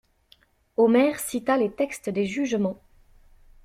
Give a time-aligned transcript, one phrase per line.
[0.77, 2.81] Omer cita les textes des jugements.